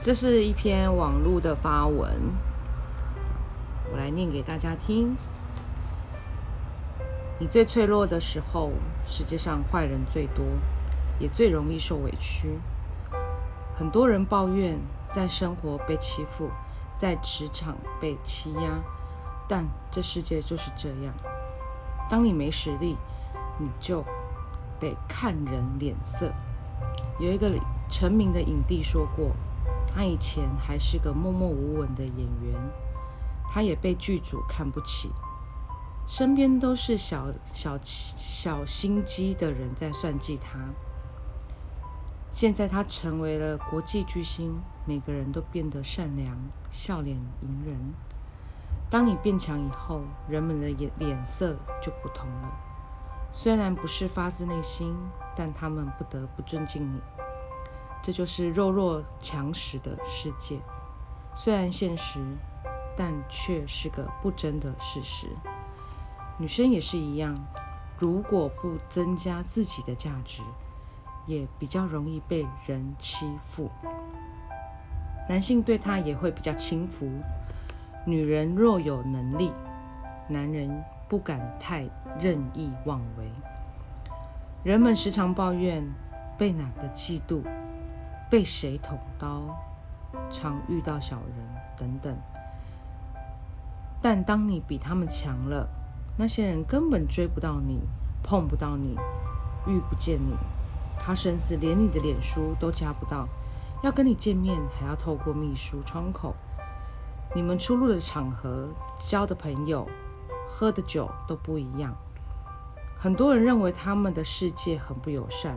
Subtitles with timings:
[0.00, 2.32] 这是一篇网络的发文，
[3.90, 5.16] 我来念给大家听。
[7.40, 8.70] 你最脆弱的时候，
[9.08, 10.44] 世界上坏人最多，
[11.18, 12.60] 也最容易受委屈。
[13.76, 14.78] 很多人抱怨
[15.10, 16.48] 在生活被欺负，
[16.94, 18.80] 在职场被欺压，
[19.48, 21.12] 但这世界就是这样。
[22.08, 22.96] 当你没实力，
[23.58, 24.04] 你就
[24.78, 26.32] 得看人脸色。
[27.18, 27.50] 有一个
[27.90, 29.32] 成名的影帝说过。
[29.98, 32.54] 他以前还是个默默无闻的演员，
[33.50, 35.10] 他也被剧组看不起，
[36.06, 40.60] 身边都是小小小心机的人在算计他。
[42.30, 46.38] 现在他成为了国际巨星，每个人都变得善良，
[46.70, 47.76] 笑脸迎人。
[48.88, 52.52] 当你变强以后，人们的脸脸色就不同了。
[53.32, 54.96] 虽然不是发自内心，
[55.34, 57.00] 但他们不得不尊敬你。
[58.08, 60.58] 这就是弱肉强食的世界，
[61.34, 62.18] 虽然现实，
[62.96, 65.26] 但却是个不争的事实。
[66.38, 67.38] 女生也是一样，
[67.98, 70.40] 如果不增加自己的价值，
[71.26, 73.70] 也比较容易被人欺负。
[75.28, 77.10] 男性对她也会比较轻浮。
[78.06, 79.52] 女人若有能力，
[80.28, 81.86] 男人不敢太
[82.18, 83.30] 任意妄为。
[84.64, 85.86] 人们时常抱怨
[86.38, 87.42] 被哪个嫉妒。
[88.30, 89.56] 被谁捅刀，
[90.30, 91.34] 常遇到小人
[91.78, 92.14] 等等，
[94.02, 95.66] 但当你比他们强了，
[96.18, 97.80] 那些人根本追不到你，
[98.22, 98.98] 碰不到你，
[99.66, 100.34] 遇不见你，
[100.98, 103.26] 他甚至连你的脸书都加不到，
[103.82, 106.34] 要跟你见面还要透过秘书窗口，
[107.34, 108.68] 你们出入的场合、
[108.98, 109.88] 交的朋友、
[110.46, 111.96] 喝的酒都不一样，
[112.98, 115.56] 很多人认为他们的世界很不友善。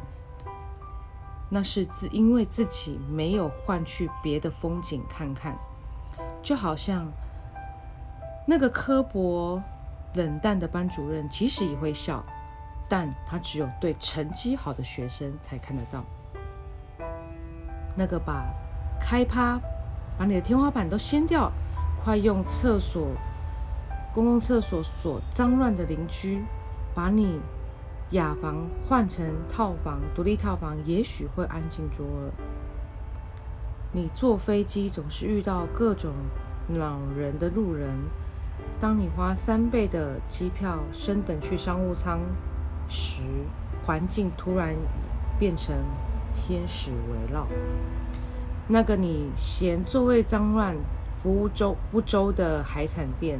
[1.53, 5.53] 那是自因为自己没有换去别的风景看看，
[6.41, 7.05] 就好像
[8.47, 9.61] 那个刻薄
[10.13, 12.23] 冷淡的班主任，其实也会笑，
[12.87, 16.05] 但他只有对成绩好的学生才看得到。
[17.97, 18.45] 那个把
[18.97, 19.59] 开趴
[20.17, 21.51] 把你的天花板都掀掉，
[22.01, 23.09] 快用厕所
[24.13, 26.45] 公共厕所所脏乱的邻居，
[26.95, 27.41] 把你。
[28.11, 32.33] 雅房换成套房，独立套房也许会安静多了。
[33.93, 36.11] 你坐飞机总是遇到各种
[36.67, 37.89] 老人的路人，
[38.81, 42.19] 当你花三倍的机票升等去商务舱
[42.89, 43.21] 时，
[43.85, 44.75] 环境突然
[45.39, 45.73] 变成
[46.33, 47.47] 天使围绕。
[48.67, 50.75] 那个你嫌座位脏乱、
[51.23, 53.39] 服务周不周的海产店。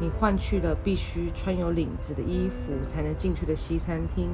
[0.00, 4.30] 你换去了必须穿有领子的衣服才能进去的西餐厅，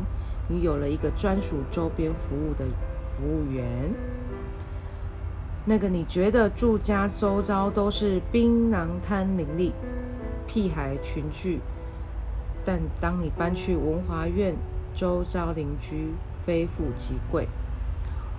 [0.48, 2.64] 你有了一个专属周边服务的
[3.02, 3.92] 服务员。
[5.64, 9.72] 那个你觉得住家周遭都是槟榔摊林立、
[10.46, 11.60] 屁孩群聚，
[12.64, 14.56] 但当你搬去文华苑，
[14.94, 16.08] 周遭邻居
[16.44, 17.46] 非富即贵。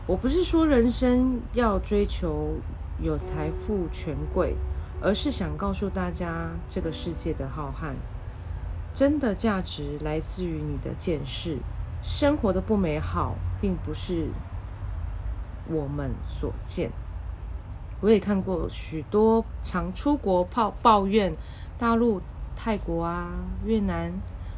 [0.06, 2.56] 我不是说人生要追求
[3.02, 4.56] 有财富、权贵。
[5.04, 7.94] 而是想告诉大家，这个世界的浩瀚，
[8.96, 11.58] 真的价值来自于你的见识。
[12.02, 14.30] 生活的不美好，并不是
[15.68, 16.90] 我们所见。
[18.00, 21.36] 我也看过许多常出国抱抱怨
[21.78, 22.22] 大陆、
[22.56, 23.30] 泰国啊、
[23.66, 24.14] 越南、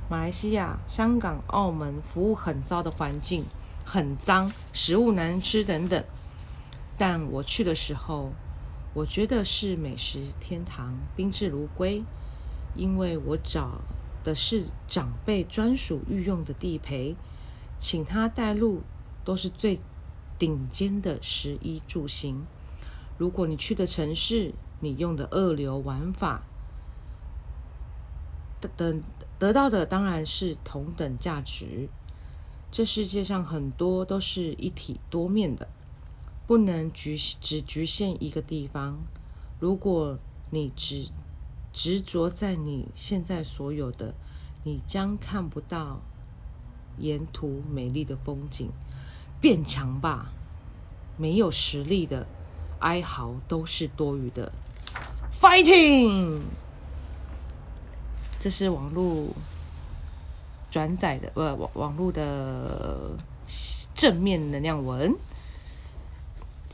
[0.07, 3.43] 马来西亚、香港、澳门服务很糟的环境，
[3.83, 6.03] 很脏，食物难吃等等。
[6.99, 8.31] 但我去的时候。
[8.95, 12.01] 我觉得是美食天堂，宾至如归，
[12.77, 13.81] 因为我找
[14.23, 17.13] 的是长辈专属御用的地陪，
[17.77, 18.83] 请他带路，
[19.25, 19.81] 都是最
[20.39, 22.45] 顶尖的食衣住行。
[23.17, 26.43] 如果你去的城市，你用的二流玩法，
[28.77, 29.03] 等
[29.37, 31.89] 得到的当然是同等价值。
[32.71, 35.67] 这世界上很多都是一体多面的。
[36.47, 38.99] 不能局只局限一个地方。
[39.59, 40.17] 如果
[40.51, 41.09] 你只
[41.73, 44.13] 执着在你现在所有的，
[44.63, 46.01] 你将看不到
[46.97, 48.69] 沿途美丽的风景。
[49.41, 50.31] 变强吧，
[51.17, 52.25] 没有实力的
[52.79, 54.51] 哀嚎都是多余的。
[55.39, 56.41] Fighting！
[58.39, 59.27] 这是网络
[60.71, 63.11] 转载的，呃，网网络的
[63.93, 65.15] 正面能量文。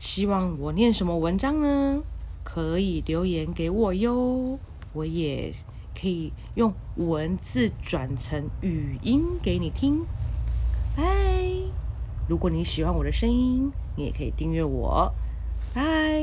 [0.02, 2.02] 希望我念什么文章呢？
[2.42, 4.58] 可以留言给我哟，
[4.92, 5.54] 我也
[5.94, 10.04] 可以用文字转成语音给你听。
[10.96, 11.04] 嗨，
[12.28, 15.14] 如果你喜欢我的声音，你也可以订阅我。
[15.72, 16.20] 拜。